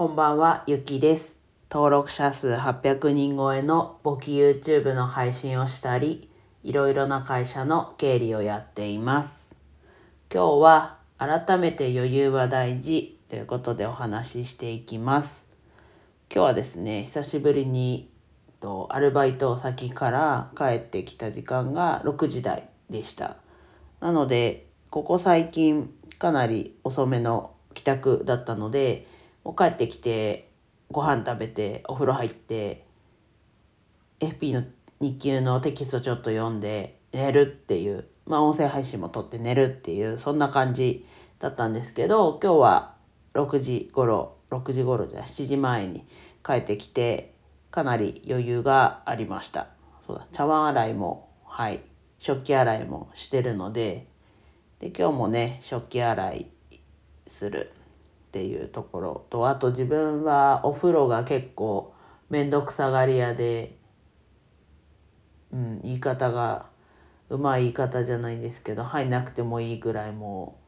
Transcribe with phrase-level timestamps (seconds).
[0.00, 1.36] こんばんは、ゆきです。
[1.70, 6.30] 登録者数800人超えの簿記 YouTube の配信をしたり、
[6.62, 9.54] いろいろな会社の経理をやっています。
[10.32, 15.46] 今日は改めて余裕は大事ということでお話ししていきます。
[16.34, 18.10] 今日はですね、久しぶりに
[18.62, 23.36] とアルバイト先から帰ってきた時間が6時台でした。
[24.00, 29.06] なので、ここ最近かなり遅めの帰宅だったので、
[29.50, 30.48] もう帰ってきて
[30.92, 32.86] ご飯食べてお風呂入って
[34.20, 34.62] FP の
[35.00, 41.04] 日給のテキストちょっと読んで寝るっていうまあ音声配信も撮って寝るっていうそんな感じ
[41.40, 42.94] だったんですけど今日は
[43.34, 46.06] 6時頃6時頃じゃ7時前に
[46.46, 47.34] 帰ってきて
[47.72, 49.66] かなり余裕がありました。
[50.06, 51.80] そうだ茶碗洗いもはい
[52.20, 54.06] 食器洗いもしてるので
[54.78, 56.50] で今日もね食器洗い
[57.26, 57.72] する。
[58.30, 61.92] っていうところとあと自分はお風呂が結構
[62.28, 63.76] 面倒くさがり屋で、
[65.52, 66.66] うん、言い方が
[67.28, 70.60] うまい言い方じゃないんですけど入んなくてもいいぐらいも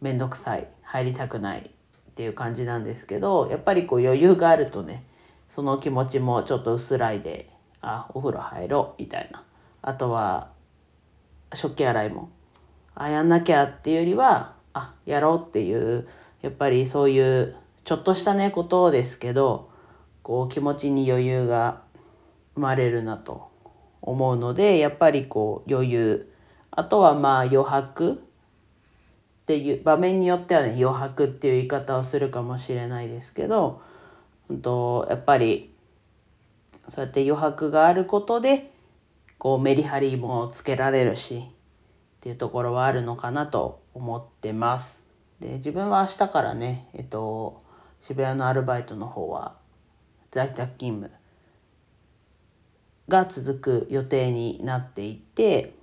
[0.00, 1.70] う面倒くさい入りたくない
[2.10, 5.06] っていう感じなんですけどやっぱりこう余裕があるとね
[5.54, 7.48] その気持ちもちょっと薄らいで
[7.80, 9.44] あお風呂入ろうみたいな。
[9.82, 10.48] あとは
[11.52, 12.30] 食器洗いも
[12.94, 16.08] あやんなきゃっていうよりはあやろうっていう
[16.44, 19.70] やっぱりそういうちょっとしたねことですけど
[20.22, 21.80] こう気持ちに余裕が
[22.54, 23.48] 生まれるなと
[24.02, 26.32] 思うのでやっぱりこう余裕
[26.70, 28.16] あとはまあ余白っ
[29.46, 33.80] ていう場面によってはね余白っていう言い方をするかもしれないですけど、
[34.50, 35.72] うん、とやっぱり
[36.90, 38.70] そうやって余白があることで
[39.38, 41.40] こうメリハリもつけられるしっ
[42.20, 45.03] ていうところはあるのかなと思ってます。
[45.44, 47.62] で自分は明日からね、えっと、
[48.06, 49.56] 渋谷のアルバイトの方は
[50.32, 51.10] 在宅勤務
[53.08, 55.74] が続く予定になっていて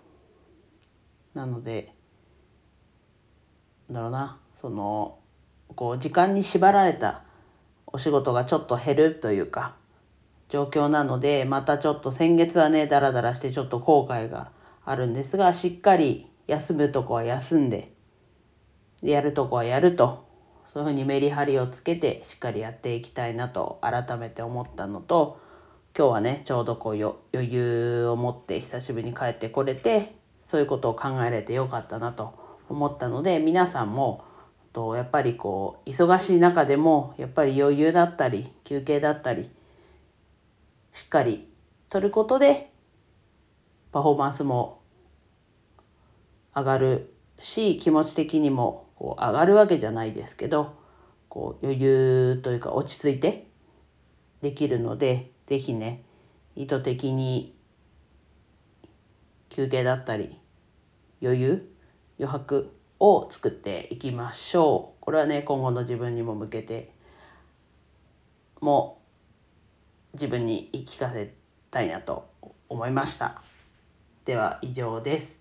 [1.36, 1.94] なので
[3.92, 5.20] だろうなその
[5.76, 7.22] こう時間に縛られた
[7.86, 9.76] お仕事がちょっと減るというか
[10.50, 14.50] 状況なのでまたちょっと先月はねダラダラしてちょっと後悔が
[14.84, 17.94] あるんですがしっかり休むとこは休んで
[19.02, 20.30] やるとこはやると。
[20.74, 25.42] そういうふうにメリハリをつけてしっかりやっていきたいなと改めて思ったのと
[25.98, 26.94] 今日はねちょうどこう
[27.34, 32.34] 余裕を持って久しぶりに帰ってこれてそういうことを考えれてよかったなと
[32.70, 34.24] 思ったので皆さんも
[34.72, 39.50] とやっぱりこう忙しい中でもやっぱり余裕だったり休憩だったり
[40.94, 41.50] しっかり
[41.90, 42.72] 取ることで
[43.92, 44.82] パフォーマンスも
[46.56, 50.76] 上がるし気持ち的にもこう上がるわけじゃないですけど
[51.28, 53.48] こう余裕というか落ち着いて
[54.44, 56.04] できるので是非ね
[56.56, 57.58] 意図的に
[59.50, 60.38] 休憩だったり
[61.20, 61.72] 余裕
[62.20, 65.04] 余白を作っていきましょう。
[65.04, 66.94] これはね今後の自分にも向けて
[68.60, 69.02] も
[70.14, 71.34] 自分に言い聞かせ
[71.72, 72.30] たいなと
[72.70, 73.42] 思いました。
[74.26, 75.41] では以上です。